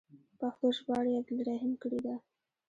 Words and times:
پښتو 0.39 0.67
ژباړه 0.77 1.09
یې 1.13 1.17
عبدالرحیم 1.21 1.73
کړې 1.81 1.99
ده. 2.05 2.15